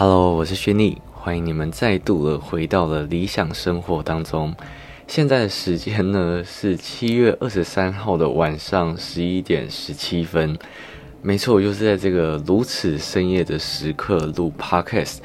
[0.00, 4.54] Hello，我是轩尼，欢迎你们再度的回到了理想生活当中。
[5.08, 10.56] 现在的时间呢是七月二十三号的晚上十一点十七分。
[11.20, 15.16] 没错，我就是在这个如此深夜的时刻录 Podcast。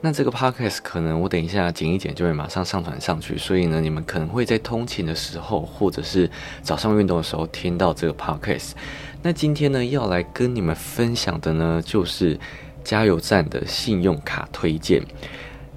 [0.00, 6.30] 那这个 Podcast 可能我等一下剪一剪就会马上上传上去，所以呢，你们可能会在通勤的时候或者是
[6.62, 8.70] 早上运动的时候听到这个 Podcast。
[9.20, 12.40] 那今天呢，要来跟你们分享的呢，就是
[12.84, 15.02] 加油站的信用卡推荐。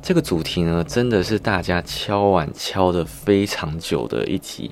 [0.01, 4.69] 这个主题呢，真的是大家敲碗敲的非常久的一集，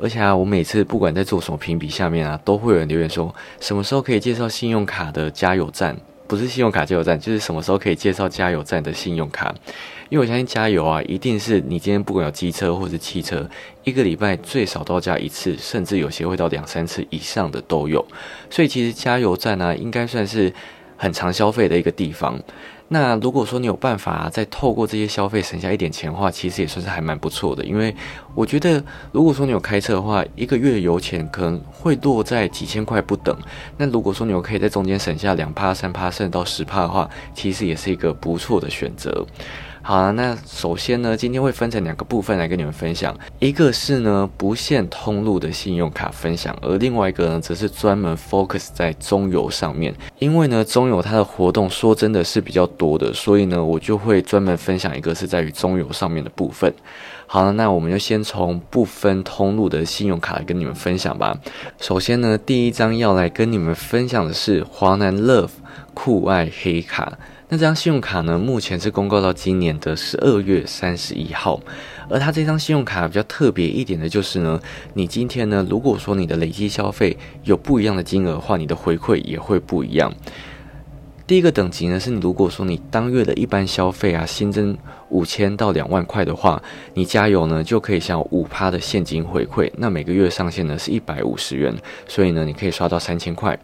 [0.00, 5.96] 而且啊，我每次不管在做什么评比，下面啊，都会有人留言说，什么时候可以介绍信用卡的加油站？
[6.28, 9.52] 不是信用卡加油站，就是什么时候可以介绍加油站的信用卡？
[10.10, 13.48] 因为我相信加油啊，一定是你今天不管有机车或是汽车，
[13.82, 18.06] 一个礼拜最少都要加一次，甚至有些会到两三次以上的都有。
[18.50, 20.52] 所以其实加油站呢，应该算是
[20.98, 22.38] 很常消费的一个地方。
[22.90, 27.62] 那如果说你有办法再透过这些消费省下一点钱的话，其实也算是还蛮不错的。
[27.62, 27.94] 因为
[28.34, 28.82] 我觉得，
[29.12, 33.36] 如果说你有开车的话，一个月油钱可能会落在几千块不等。
[33.76, 39.26] 那如果说你有可以在中间省下两趴、三趴，甚至到十趴的话，其实也是一个不错的选择。
[39.88, 49.94] 好了，那首先呢，今天会分成两个部分来跟你们分享，一个是呢不限通路的信用卡分享，而另外一个呢则是专门 focus 在中油上面。
[50.18, 56.70] 因为呢中油它的活动说真的是比较多的，所以呢我就会专门分享一个是在于中油上面的部分。
[57.26, 61.34] 好了，那我们就先从不分通路的信用卡来跟你们分享吧。
[61.80, 65.48] 首先呢，第一张要来跟你们分享的是华南 Love
[65.94, 67.18] 酷爱黑卡。
[67.50, 71.58] 那这张信用卡呢，目前是公告到今年的十二月三十一号，
[72.10, 74.60] 而它这张信用卡比较特别一点的就是呢，
[74.92, 80.12] 你今天呢，如果说你的累计消费有不一样的金额的话，你的回馈也会不一样。
[81.28, 84.74] 第一个等级呢，是你如果说你当月的一般消费啊，新增
[85.10, 86.60] 五千到两万块的话，
[86.94, 89.70] 你加油呢就可以享有五趴的现金回馈。
[89.76, 93.58] 那每个月上限呢是一百五十元，所以呢你可以刷到三千块。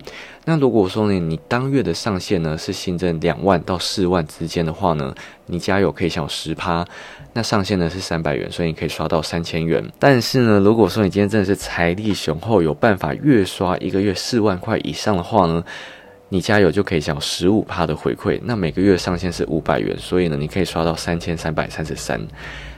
[0.44, 5.14] 那如果说呢你当月的上限呢是新增两万到四万之间的话呢，
[5.46, 6.86] 你加油可以享有十趴，
[7.32, 9.82] 那上限呢是三百元，所以你可以刷到三千元。
[9.98, 15.64] 但是呢，如果说你今天真的是财力雄厚，有办法月刷一个月四万块以上的话呢？
[16.28, 22.20] 你加油就可以享十五帕的回馈，那每个月上限是五百元，所以呢，你可以刷到三千三百三十三。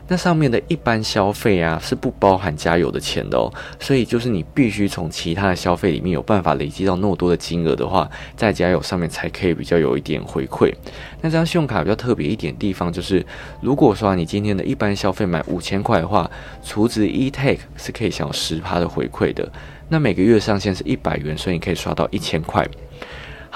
[0.09, 10.73] 那上面的一般消费啊，是不包含加油的钱的哦，所以就是你必须从其他的消费里面有办法累积到那么多的金额的话，在加油上面才可以比较有一点回馈。
[11.21, 13.25] 那这张信用卡比较特别一点地方就是，
[13.61, 16.31] 如果说你今天的一般消费买五千块的话，
[16.63, 19.51] 储值 e t a k 是可以享有十趴的回馈的。
[19.89, 22.65] 那每个月上限是一百元，所以你可以刷到一千块。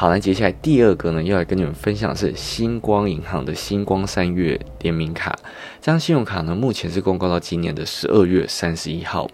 [0.00, 5.38] 好，那接下来第二个呢，要来跟你们分享的是星光银行的星光三月联名卡。
[5.78, 9.28] 这张信用卡呢，目前是公告到今年的十二月三十一号。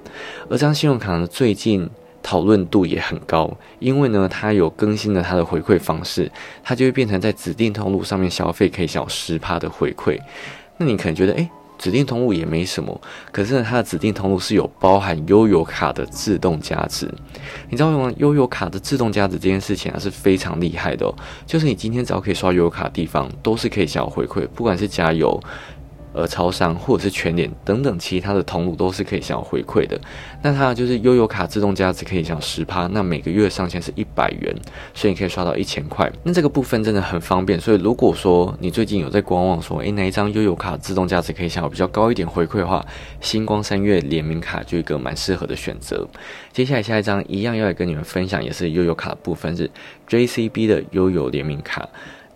[0.48, 1.88] 而这张信用卡呢，最近
[2.20, 6.28] 讨论度也很高，因为呢，它有更新了它的回馈方式，
[6.64, 10.18] 它就会变成在指定通路上面消费可以享十趴的回馈。
[10.78, 11.48] 那你可能觉得，诶。
[11.78, 13.00] 指定通路也没什么，
[13.32, 17.10] 可是，它的指定通路是有包含悠游卡的自动加值。
[17.68, 18.12] 你知道吗？
[18.16, 21.14] 悠游卡的自动加值这件事情啊是非常厉害的哦，
[21.46, 25.40] 就是你今天只要可以刷悠游卡的地方，都是可以享有回馈，不管是加油。
[26.16, 30.00] 呃，超商或者是全联等等其他的通路都是可以享有回馈的。
[30.42, 34.56] 那它就是悠游卡自动加值可以享十趴，那每个月上限是一百元，
[34.94, 36.10] 所以你可以刷到一千块。
[36.22, 37.60] 那这个部分真的很方便。
[37.60, 42.82] 所以如果说你最近有在观望，说诶哪一张悠游卡自动价值可以享有比较高一点回馈的话，
[43.20, 46.08] 星光三月联名卡就一个蛮适合的选择。
[46.50, 49.70] 接下来下一张一样要来跟你们分享，也是悠游卡的部分是
[50.08, 51.86] JCB 的悠游联名卡。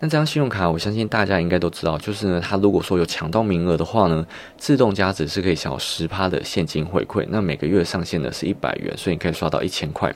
[0.01, 4.25] 那这张信用卡，我相信大家应该都知道，就是呢，它如果说有抢到名额的话呢，
[4.57, 10.11] 自动加值是可以享有十趴的现金回馈，那每个月上限呢是一百元，所以你可以刷到一千块。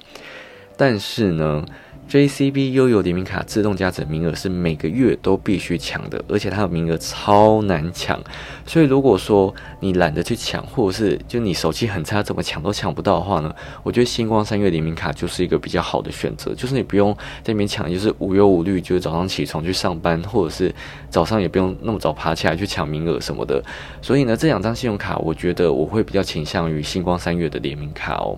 [0.76, 1.64] 但是呢
[2.10, 8.20] ，JCB 悠游联名卡自动加值名额是每个月都必须抢的，而且它的名额超难抢。
[8.66, 13.54] 所以如果说你懒得去抢，或者是就你手气很差，怎么抢都抢不到的话呢？
[13.84, 17.14] 我觉得星光三月联名卡就是一个比较好的选择，就是你不用
[17.44, 20.74] 在那边抢，就是无忧无虑，就是早上起床去上班，或者是
[21.10, 23.64] 早上也不用那么早爬起来去抢名额什么的。
[24.02, 28.38] 所以呢，这两张信用卡，我觉得我会比较倾向于星光三月的联名卡哦。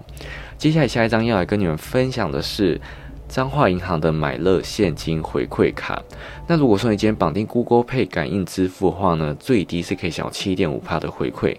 [0.57, 2.79] 接下来下一张要来跟你们分享的是。
[3.27, 6.01] 彰化银行的买乐现金回馈卡，
[6.47, 11.55] 那如果说你今天绑定 Google Pay 感应支付的话呢，最低是可以享有七点五帕的回馈。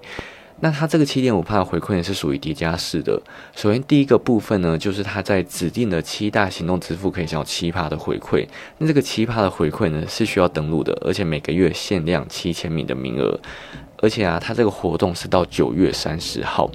[0.61, 3.21] 那它这个七点五帕的回馈呢是属于叠加式的。
[3.55, 8.45] 首先第一个部分呢，就是它在指定的七大行动支付可以享有七帕的回馈。
[8.79, 13.39] 那这个七帕的回馈呢是需要登录的，而且每个月限量七千名的名额。
[13.99, 16.69] 而且啊，它这个活动是到九月三十号。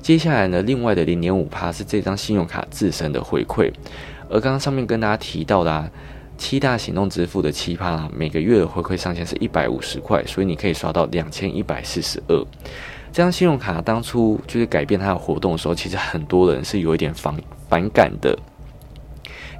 [0.00, 3.72] 接下来呢，另外的零点五帕是这张信用卡自身的回馈。
[4.28, 5.90] 而刚刚上面跟大家提到的啊。
[6.36, 12.36] 七大行动支付的七趴，每个月的回馈上限是一百五十块，所以你可以刷到两千一百四十二。
[13.12, 17.32] 这张信用卡当初就是改变它的活动的时候，其实很多人是有一点反
[17.68, 18.36] 反感的，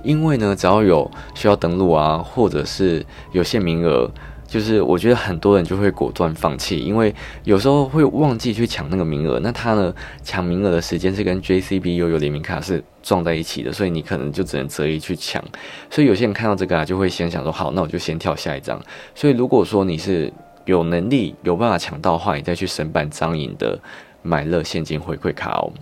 [0.02, 4.11] 因为呢，只要有需要登录啊，或者是有限名额。
[4.55, 7.12] 就是我觉得很多人就会果断放弃，因为
[7.43, 9.41] 有时候会忘记去抢那个名额。
[9.41, 9.93] 那他呢，
[10.23, 15.43] 抢名额的时间是跟 JCB 悠游联名卡是撞在一起的，所以你可能就只能择一去抢。
[15.91, 18.81] 所以有些人看到这个啊，就会先想说，好，那我就先跳下一张。
[19.12, 20.33] 所以如果说你是
[20.67, 23.77] 有能力有办法抢到的话，你再去申办张颖的
[24.23, 25.73] 买乐现金回馈卡哦。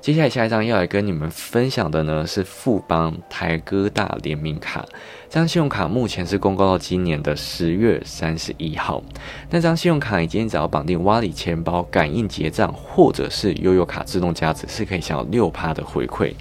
[0.00, 4.84] 接下来下一张要来跟你们分享的呢是富邦台哥大联名卡，
[5.28, 9.02] 这张信用卡目前是公告到今年的十月三十一号。
[9.50, 16.32] 那张信用卡你今天只要绑定挖里钱包感应结账，或者是悠游卡自动加值，是可以享有六趴的回馈。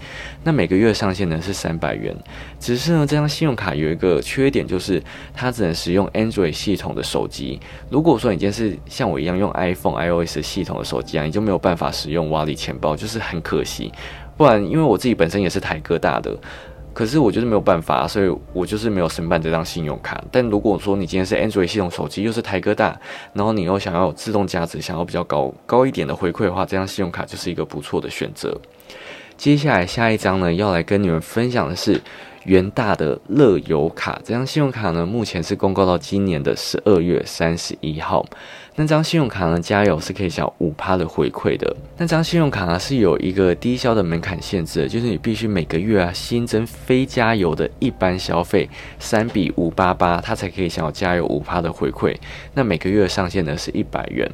[0.47, 2.15] 那每个月上限呢是三百元。
[2.57, 5.03] 只是呢，这张信用卡有一个缺点，就是
[5.33, 7.59] 它只能使用 Android 系统的手机。
[7.89, 13.91] 如果说你今天是像我一样用 iPhone iOS 系统的手机啊，你就没有办法使用挖里钱包，就是很可惜。
[14.37, 16.33] 不然，因为我自己本身也是台哥大的，
[16.93, 20.23] 可是我就是没有办法，所以我就是没有申办这张信用卡。
[20.31, 22.97] 但如果说你今天是 Android 系统手机，又是台哥大，
[23.33, 28.57] 然后你又想要自动价值，想要比较高高一点的回馈的话，这张信用卡就是一个不错的选择。
[29.37, 32.01] 接下来下一张呢，要来跟你们分享的是。
[32.43, 38.25] 元大的乐游卡这张信用卡呢，目前是公告到今年的十二月三十一号。
[38.75, 41.75] 那张信用卡呢，加油是可以享五趴的回馈的。
[41.97, 52.15] 那张信用卡呢，是有一个低消的门槛限制，就是你必须每个月啊新增非加油的一般消费三比五八八，它才可以享有加油五趴的回馈。
[52.53, 54.31] 那每个月上限呢是一百元。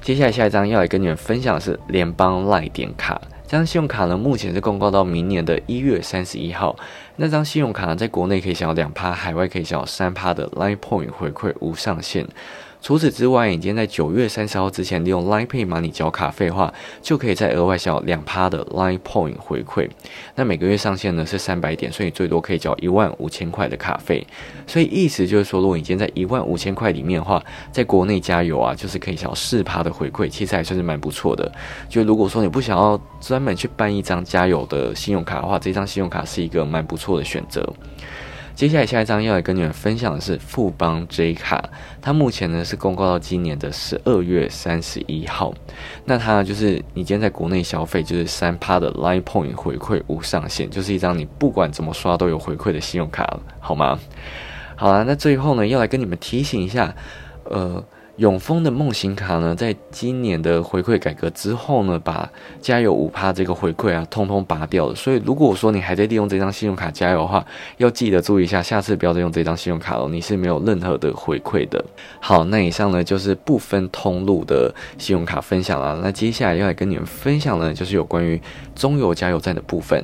[0.00, 3.20] 接下来下一张要来跟你们分享的是联邦赖点卡。
[3.48, 6.74] 这张信用卡呢，目前是公告到明年的一月三十一号。
[7.14, 12.26] 那张信用卡呢，在国内可以享有两趴，海外可以享有三趴的 Line Point 回馈，无上限。
[12.86, 16.72] 除此之外，你今天在九月三十号之前利用 Line Pay 码你缴卡费的话，
[17.02, 19.90] 就可以再额外享两趴的 Line Point 回馈。
[20.36, 24.24] 那每个月上限呢是三百点，所以最多可以缴一万五千块的卡费。
[24.68, 27.42] 所以意思就是说，如果你今天在一万五千块里面的话，
[27.72, 31.50] 在国内加油啊，就是可以享四趴的回馈，其实还算是蛮不错的。
[31.88, 37.68] 就如果说你不想要专门去办一张加油的信用卡的话，这张信用卡是一个蛮不错的选择。
[38.56, 41.62] 接下来下一张要来跟你们分享的是富邦 J 卡，
[42.00, 45.52] 它目前呢是公告到今年的十二月三十一号。
[46.06, 53.98] 那它就是你今天在国内消费，就是三趴的 Line Point 回馈无上限，就是一张你不管怎么刷都有回馈的信用卡，好吗？
[54.74, 56.94] 好啦，那最后呢要来跟你们提醒一下，
[57.44, 57.84] 呃。
[58.16, 62.28] 永丰的梦行卡呢，在今年的回馈改革之后呢，把
[62.62, 64.94] 加油五趴这个回馈啊，通通拔掉了。
[64.94, 67.44] 所以，如果说你还在利用这张信用卡加油的话，
[67.76, 71.84] 要记得注意一下，下次不要再用这张信用卡了，你是没有任何的回馈的。
[72.18, 76.00] 好，那以上呢就是不分通路的信用卡分享了。
[76.02, 78.40] 那接下来要来跟你们分享呢，就是有关于
[78.74, 80.02] 中油加油站的部分。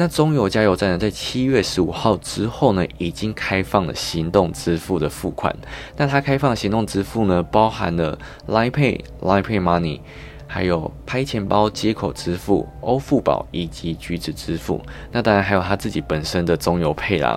[0.00, 5.52] 那中油加油站呢，在七月十五号之后呢，已经开放了行动支付的付款。
[5.96, 9.98] 那它开放行动支付呢，包含了 Line Pay、Line Pay Money，
[10.46, 14.80] 还有拍钱包接口支付、欧付宝以及橘子支付。
[15.10, 17.36] 那当然还有它自己本身的中油配啦。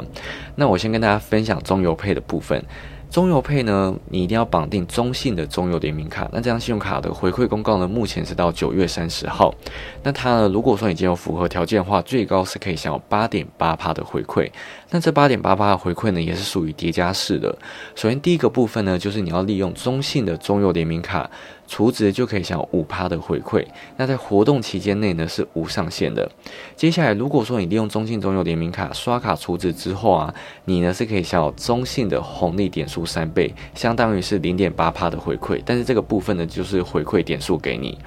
[0.56, 2.64] 那我先跟大家分享中油配的部分。
[3.12, 6.30] 中油配呢，你一定要绑定中信的中油联名卡。
[6.32, 9.54] 那这张信用卡的回馈公告呢，目前是到九月三十号。
[10.02, 14.50] 那它呢，如果说已经有符合条件的话，最高是可以享有八点八帕的回馈。
[14.92, 17.54] 那这八点八帕的回馈呢，也是属于叠加式的。
[17.96, 21.30] 首先第一个部分呢，就是你要利用中信的中油联名卡。
[21.72, 26.30] 储值就可以享有五趴的回馈，那在活动期间内呢是无上限的。
[26.76, 30.36] 接下来，如果说你利用中信中油联名卡刷卡储值之后啊，
[30.66, 35.62] 你呢是可以享有中信的红利点数三倍，相当于是零点八趴的回馈。
[35.66, 37.98] 但是这个部分呢就是回馈点数给你。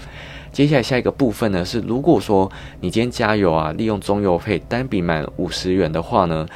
[0.52, 2.52] 接下来下一个部分呢是，如果说
[2.82, 6.46] 你今天加油啊，利用中油配单笔满五十元的话呢。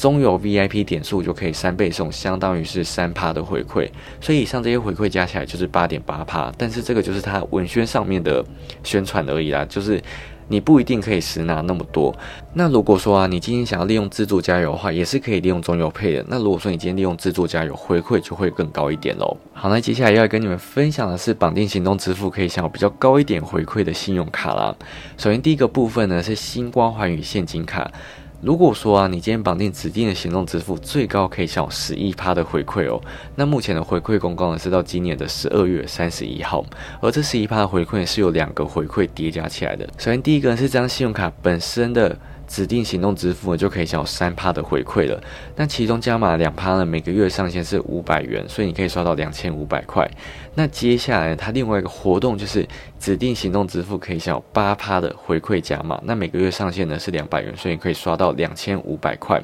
[0.00, 3.86] 中油 VIP 点数就可以三倍送，相当于是三趴的回馈，
[4.18, 6.50] 所以以上这些回馈加起来就是八点八趴。
[6.56, 8.42] 但是这个就是它文宣上面的
[8.82, 10.02] 宣传而已啦，就是
[10.48, 12.16] 你不一定可以实拿那么多。
[12.54, 16.24] 那如果说啊，你今天想要利用自助加油的话，也是可以利用中油配的。
[16.28, 19.36] 那如果说你今天利用自助加油，回馈就会更高一点喽。
[19.52, 24.74] 好，那接下来要跟你们分享的是绑定行动支付可以享有比较高一点回馈的信用卡啦。
[25.18, 27.92] 首先第一个部分呢是星光环宇现金卡。
[28.40, 33.00] 如果说啊，你今天绑定指定的行动支付，最高可以享有十一趴的回馈哦。
[33.36, 36.64] 那目前的回馈公告呢是到今年的十二月三十一号，
[37.00, 39.86] 而这十一趴的回馈是有两个回馈叠加起来的。
[39.98, 42.18] 首先第一个是这张信用卡本身的。
[42.50, 45.22] 指定行动支付，就可以享有三趴的回馈了。
[45.54, 50.10] 那其中加码两趴呢，每个月上限是五百元，所以你可以刷到两千五百块。
[50.56, 52.66] 那接下来它另外一个活动就是
[52.98, 59.40] 指定行动支付可以享有八趴的回馈加码，那每个月上限呢是两百元，所以你可以刷到两千五百块。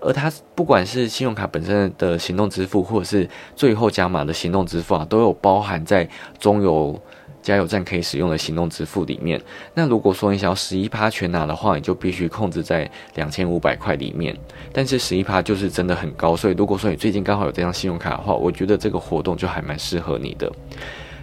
[0.00, 6.98] 而它不管是信用卡本身的行动支付，或者是最后加码的行动支付啊，都有包含在中有。
[7.44, 9.38] 加油站可以使用的行动支付里面，
[9.74, 14.34] 那如果说你想要十一趴全拿的话，你就必须控制在两千五百块里面。
[14.72, 20.50] 但是十一趴就是真的很高，所以如果说你最近刚好有这张信用卡的话，我觉得这个活动就还蛮适合你的。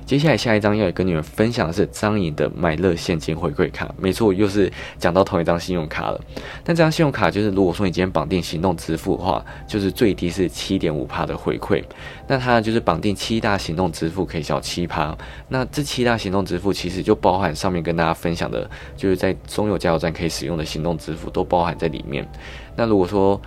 [0.06, 6.20] 接下来下一张要跟你们分享的是张颖的买乐现金回馈卡，没错，又是讲到同一张信用卡了。
[6.64, 11.84] 但这张信用卡就是，如果说你今天绑定行动支付的话，就是最低是七点五帕的回馈。
[12.28, 15.18] 那它就是绑定七大行动支付可以小七趴。
[15.48, 22.28] 那这七大行动支付其实就包含上面跟大家分享的，就是在中油加油站可以使用的行动支付都包含在里面。
[22.76, 23.40] 那如果说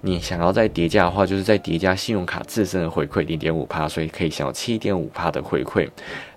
[0.00, 5.88] 你想要再叠加的话，就是再叠加信用卡自身的回馈零点五帕，所以可以享有七点五帕的回馈。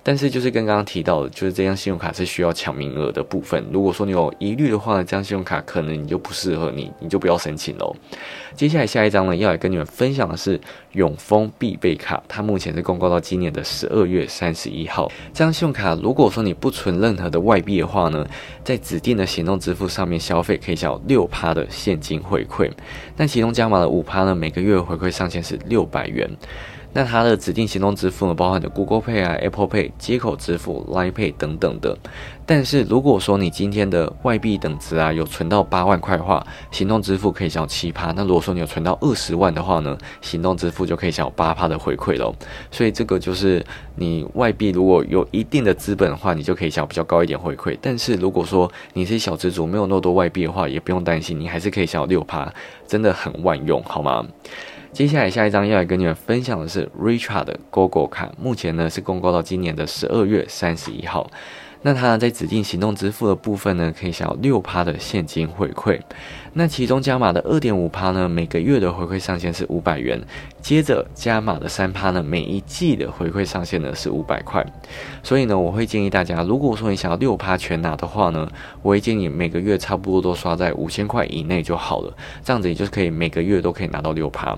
[0.04, 3.64] 但是就是跟刚刚提到的，就是这张信用卡是需要抢名额的部分。
[3.72, 7.96] 如果说你有疑虑的话呢，这张信用卡可能你就不适合你，你就不要申请喽。
[8.56, 10.60] 接下来下一张呢，要来跟你们分享的是
[10.94, 15.12] 永丰必备卡，它目前是公告到今年的十二月三十一号。
[15.34, 18.26] 这张信用卡如果说你不存任何的外币的话呢，
[18.64, 22.72] 在指定的行动支付上面消费可以享有六趴的现金回馈，
[23.16, 26.28] 但其中加码的五趴呢，每个月回馈上限是六百元。
[26.94, 31.98] 那它的指定行动支付呢，包含着 Google Pay 啊、Apple Pay 接口支付、Line Pay 等等的。
[32.46, 38.12] 但是如果说你今天的外币等值啊有存到八万块的话，行动支付可以享有七趴。
[38.12, 42.36] 那如果说你有存到二十万的话呢，行动支付就可以享有八趴的回馈喽。
[42.72, 47.78] 所以这个就是你外币如果有一定的资本的话，你就可以享比较高一点回馈。
[47.82, 52.54] 但是如果说你是小资主，没有那么多外币的话，也不用担心，你还是可以享有六趴，
[52.86, 54.26] 真的很万用，好吗？
[54.94, 61.32] 接下来下一张要来跟你们分享的是 Richard 的 GoGo 卡，目前呢是公告到今年的十二月三十一号。
[61.84, 66.00] 那它在指定行动支付的部分呢，可以享有六趴的现金回馈。
[66.54, 70.22] 那其中加码的二点五趴呢，每个月的回馈上限是五百元。
[70.62, 74.64] 接着加码的三趴呢，每一季的回馈上限呢是五百块。
[75.24, 78.48] 所以呢，我会建议大家，如果说你想要六趴全拿的话呢，
[78.82, 82.14] 我会建议你每个月差不多都刷在五千块以内就好了。
[82.44, 84.56] 这样子也就是可以每个月都可以拿到六趴。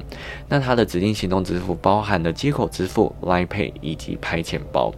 [0.49, 4.91] 那它的指定行动支付包含的接口支付、Line Pay 以及拍钱包。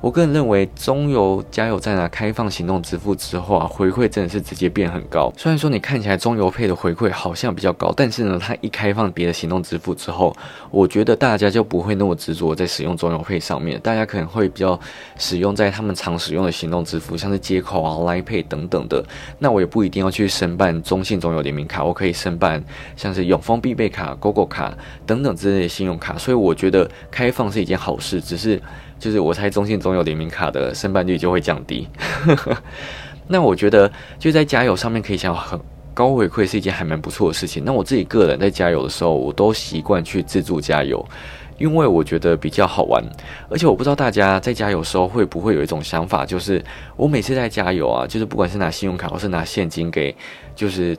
[0.00, 5.32] 我个人认为，中油加油站啊开放行动支付之后啊，回馈真的是直接变很高。
[5.36, 10.32] 虽然说你看起来中油配的回馈好像比较高，但是呢，它一开放别的行动支付之后，
[10.70, 14.78] 我觉得大家就不会那么执着在使用中油配上面，大家可能会比较
[15.16, 19.04] 使用在他们常使用的行动支付，像是接口啊、Line Pay 等等的。
[19.40, 22.62] 那我也不一定要去申办中信中油联名卡，我可以申办
[22.96, 24.72] 像是永丰必备卡、GoGo 卡
[25.04, 26.16] 等等之类的信用卡。
[26.16, 28.62] 所以我觉得开放是一件好事，只是。
[28.98, 31.86] 就是我猜中信总有联名卡的申办率就会降低。
[33.28, 35.60] 那我觉得就在加油上面可以想很
[35.92, 37.62] 高回馈是一件还蛮不错的事情。
[37.64, 41.04] 那我自己个人在加油的时候，我都习惯去自助加油，
[41.58, 43.04] 因为我觉得比较好玩。
[43.50, 46.64] 而且我不知道大家在加油的时候会不会有一种想法，就是
[46.96, 50.16] 我每次在加油啊，就是不管是拿信用卡或是拿现金给
[50.56, 50.96] 就是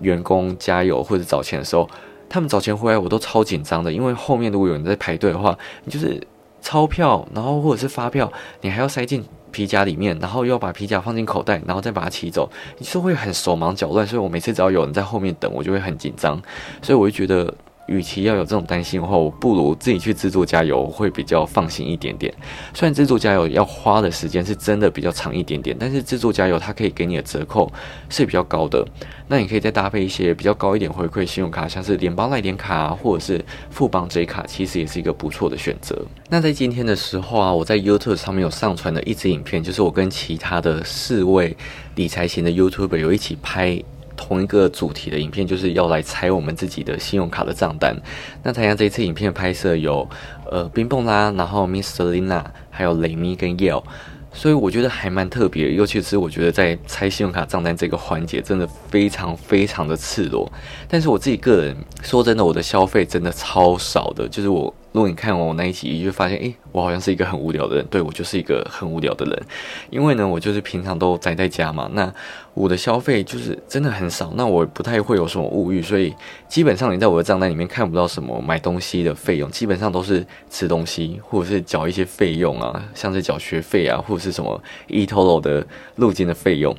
[0.00, 1.88] 员工加油或者找钱的时候，
[2.28, 5.56] 他们找钱回来我都超紧张的，因为后面如果有人在排队的话，
[5.88, 6.20] 就是。
[6.60, 14.06] 钞票，然后或者是发票，你还要塞进皮夹里面，然后又要把皮夹放进口袋，然后再把它骑走，你是会很手忙脚乱。
[14.06, 16.40] 所以我每次只要有人在后面等，我就会很紧张。
[16.82, 17.54] 所以我就觉得。
[17.90, 22.32] 与其要有这种担心的话，我不如自己去自助加油，会比较放心一点点。
[22.72, 27.70] 虽然自助加油要花的时间是真的比较长一点点，但是自助加油它可以给你的折扣
[28.08, 28.86] 是比较高的。
[29.26, 36.00] 那你可以再搭配一些比较高一点回馈信用卡，像是联邦赖点卡或者是富邦 J 卡，其实也是一个不错的选择。
[36.28, 41.56] 那在今天的时候啊，我在 YouTube 上面有上传的一支影片，就是我跟其他的四位
[41.96, 43.82] 理财型的 YouTuber 有一起拍。
[44.20, 47.96] 同一个主题的影片就是要来拆我们自己的信用卡的账单。
[48.42, 50.06] 那参加这一次影片拍摄有
[50.50, 52.12] 呃冰蹦啦，然后 Mr.
[52.12, 53.82] Lina，还有雷咪跟 Yale。
[54.32, 60.52] 所以我觉得还蛮特别，尤其是我觉得在拆信用卡账单这个环节，真的非常非常的赤裸。
[60.86, 64.72] 但是我自己个人说真的，我的消费真的超少的，就是我。
[64.92, 67.86] 如果你看完我那一集，你就发现，诶，我好像是一个很无聊的人。
[67.88, 69.42] 对我就是一个很无聊的人，
[69.88, 71.88] 因为呢，我就是平常都宅在家嘛。
[71.92, 72.12] 那
[72.54, 76.12] 我的消费就是真的很少，那我不太会有什么物欲，所以
[76.48, 85.64] 基本上你在我的账单里面看不到什么买东西的费用，基本上都是吃东西或者是缴一些费用啊，像是缴学费啊，或者是什么 eToro 的
[85.96, 86.76] 路径的费用，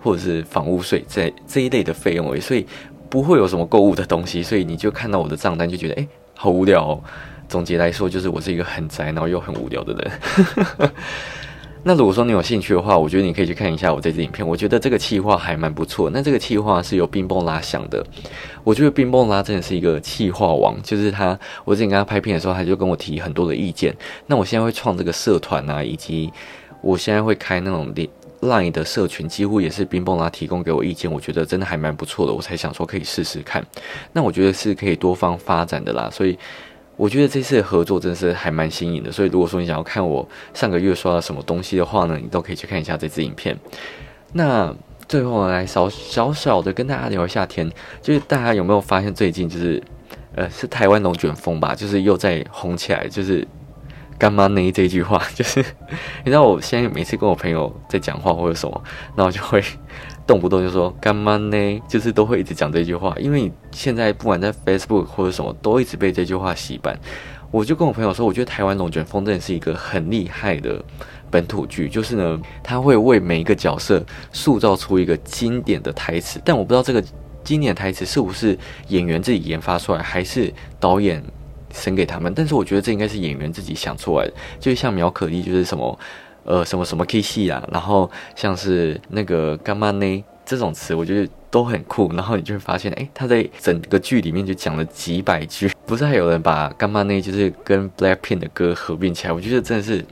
[0.00, 2.40] 或者是房屋税这这一类的费用而已。
[2.40, 2.64] 所以
[3.08, 6.84] 不会有什么购物的东西，所以你就看到我的账单就觉得，诶，好无聊。
[6.84, 7.02] 哦。
[7.50, 10.90] 总结来说，就是我是一个很宅，然后又很无聊的人。
[11.82, 14.46] 那如果说你有兴趣的话，我觉得你可以去看一下我这支影片。
[14.46, 16.10] 我觉得这个企划还蛮不错。
[16.10, 18.06] 那这个企划是由冰崩拉想的。
[18.62, 23.96] 我觉得冰崩拉真的是一个企划王，就是他，我之前跟他拍片的时候，他就跟我提很多的意见。
[24.26, 26.30] 那我现在会创这个社团啊，以及
[26.82, 27.92] 我现在会开那种
[28.42, 31.10] Line 的社群，几乎也是冰崩拉提供给我意见。
[31.10, 33.66] 我觉得真的还蛮不错的，我才想说可以试试看。
[34.12, 36.38] 那我觉得是可以多方发展的啦，所以。
[37.00, 43.58] 我觉得这次的合作真是还蛮新颖的，所以如果说你想要看我上个月刷了什么东西的话呢，你都可以去看一下这支影片。
[44.34, 44.74] 那
[45.08, 49.82] 最后来小小小的跟大家聊一下天，就是大家有没有发现最近就是
[50.36, 53.48] 呃是台湾龙卷风吧，就是又在红起来，就是
[54.18, 55.64] 干妈呢这句话，就是
[56.22, 58.84] 你知道我现在每次跟我朋友在讲话或者什么，
[59.16, 59.64] 那我就会。
[60.30, 61.82] 动不动就说干嘛呢？
[61.88, 66.96] 就是都会一直讲这句话，因为你现在不管在 Facebook 或者什么，都一直被这句话洗版。
[67.50, 70.80] 我就跟我朋友说，我觉得台湾龙卷风真的是一个很厉害的
[71.32, 76.40] 本土剧，就是呢，他会为每一个角色塑造出一个经典的台词。
[76.44, 77.02] 但我不知道这个
[77.42, 78.56] 经典台词是不是
[78.86, 81.20] 演员自己研发出来，还是导演
[81.72, 82.32] 生给他们。
[82.32, 85.98] 但是我觉得这应该是演员自己想出来的，就像苗可丽就是什么。
[86.50, 92.10] 呃，什么什么 K 系啊，然后像是那个干妈呢这种词，我觉得都很酷。
[92.14, 95.70] 然后你就会发现，哎，他在整个剧里面就讲了几百句。
[95.86, 99.32] 不是还有人把干妈呢就是跟 Blackpink 的歌合并起来？
[99.32, 100.04] 我觉得真的是。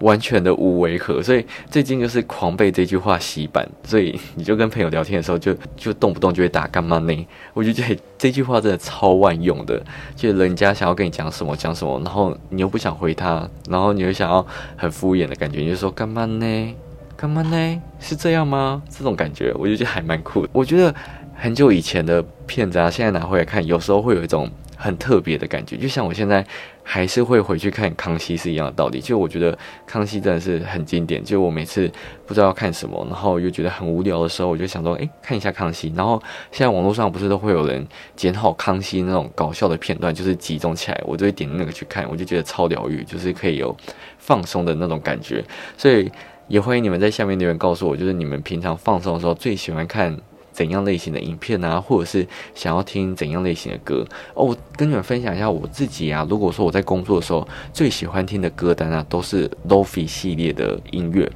[0.00, 7.26] 完全的无违和，所以最近就是狂被这句话洗版，所以你就跟朋友聊天的时候，就就动不动就会打干嘛呢？
[7.52, 9.82] 我就觉得这句话真的超万用的，
[10.14, 16.74] 就人家想要跟你讲什么讲什么，然后你又不想回他，然后你又想要很敷衍的感觉，你就说干嘛呢？
[17.16, 17.82] 干嘛呢？
[17.98, 18.80] 是这样吗？
[18.88, 20.46] 这种感觉，我就觉得还蛮酷。
[20.52, 20.94] 我觉得
[21.34, 24.48] 很久以前的片子啊，现在拿回来看，有时候会有一种。
[24.80, 26.46] 很特别的感觉，就像我现在
[26.84, 29.00] 还是会回去看《康熙》是一样的道理。
[29.00, 29.52] 就我觉得
[29.84, 31.22] 《康熙》真的是很经典。
[31.22, 31.90] 就我每次
[32.24, 35.90] 不知道要看什么，然后又觉得很无聊的时候，我就想说，哎，看一下《康熙》。
[35.96, 43.76] 然后现在网络上不是都会有人剪好《康熙》那种搞笑的片段，就是集中起来，我就会点那个去看，我就觉得超疗愈，就是可以有
[44.18, 45.44] 放松的那种感觉。
[45.76, 46.08] 所以
[46.46, 50.16] 也欢迎你们在下面留言告诉我，就是你们平常放松的时候最喜欢看。
[50.58, 54.46] 怎样类型的影片啊，或者是想要听怎样类型的歌哦？
[54.46, 56.26] 我跟你们分享一下我自己啊。
[56.28, 61.30] 如果说我在工作的时候最喜欢听的歌单啊，都是 Lofi 系列的音乐。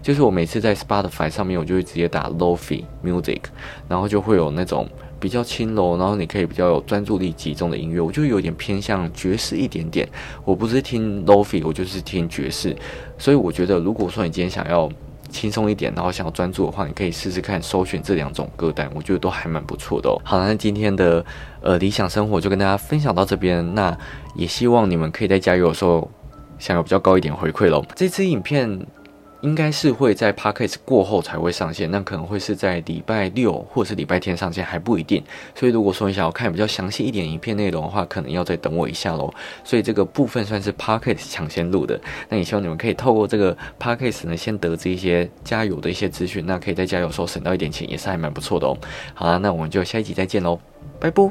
[0.00, 3.40] 就是我每次在 Spotify 上面，我就会直接打 Lofi Music，
[3.88, 4.88] 然后就会有那种
[5.18, 8.00] 比较轻柔，然后你可以比较有专注力集中的音乐。
[8.00, 10.08] 我就有点偏向爵士一点点。
[10.44, 12.76] 我不是听 Lofi，我就是听爵士。
[13.18, 14.88] 所以我觉得，如果说你今天想要。
[15.28, 20.20] 轻松一点，然后想要专注的话，你可以试试看搜寻这两种歌单，我觉得都还蛮不错的哦。
[20.24, 21.24] 好，那今天的
[21.60, 23.96] 呃理想生活就跟大家分享到这边，那
[24.34, 26.10] 也希望你们可以在加油的时候
[26.58, 27.84] 想要比较高一点回馈喽。
[27.94, 28.86] 这支影片。
[29.40, 35.22] 应该是会在 podcast 过后才会上线，那可能会是在礼拜六或者是礼拜天上线，还不一定。
[35.54, 39.32] 所以如果说你想要看比较详细一点影片内容的话，可能要再等我一下喽。
[39.62, 48.76] 所以这个部分算是 podcast 抢先录的，那也希望你们可以透过这个 podcast 呢，先得知一些加油的一些资讯，那可以在加油的时候省到一点钱，也是还蛮不错的哦。
[49.14, 50.58] 好啦，那我们就下一集再见喽，
[50.98, 51.30] 拜拜。